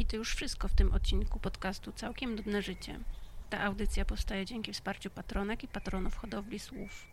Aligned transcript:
I 0.00 0.06
to 0.06 0.16
już 0.16 0.34
wszystko 0.34 0.68
w 0.68 0.74
tym 0.74 0.92
odcinku 0.92 1.38
podcastu 1.38 1.92
Całkiem 1.92 2.34
Nudne 2.34 2.62
Życie. 2.62 3.00
Ta 3.50 3.60
audycja 3.60 4.04
powstaje 4.04 4.46
dzięki 4.46 4.72
wsparciu 4.72 5.10
patronek 5.10 5.64
i 5.64 5.68
patronów 5.68 6.16
hodowli 6.16 6.58
słów. 6.58 7.06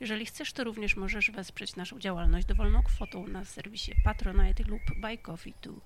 Jeżeli 0.00 0.26
chcesz, 0.26 0.52
to 0.52 0.64
również 0.64 0.96
możesz 0.96 1.30
wesprzeć 1.30 1.76
naszą 1.76 1.98
działalność 1.98 2.46
dowolną 2.46 2.82
kwotą 2.82 3.26
na 3.26 3.44
serwisie 3.44 3.92
Patronite 4.04 4.64
lub 4.64 4.80
Buy 5.00 5.18
Coffee 5.18 5.52
Too. 5.52 5.80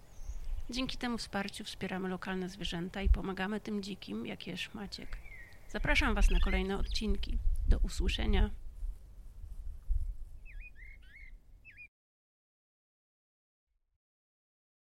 Dzięki 0.70 0.96
temu 0.96 1.18
wsparciu 1.18 1.64
wspieramy 1.64 2.08
lokalne 2.08 2.48
zwierzęta 2.48 3.02
i 3.02 3.08
pomagamy 3.08 3.60
tym 3.60 3.82
dzikim, 3.82 4.26
jak 4.26 4.46
jest 4.46 4.74
Maciek. 4.74 5.18
Zapraszam 5.68 6.14
Was 6.14 6.30
na 6.30 6.40
kolejne 6.40 6.78
odcinki. 6.78 7.38
Do 7.68 7.78
usłyszenia. 7.78 8.50